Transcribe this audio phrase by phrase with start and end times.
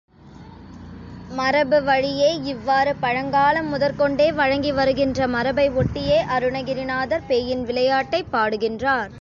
[1.29, 9.09] மரபு வழியே இவ்வாறு பழங்காலம் முதற்கொண்டே வழங்கி வருகின்ற மரபை ஒட்டியே அருணகிரிநாதர் பேயின் விளையாட்டைப் பாடுகின்றார்.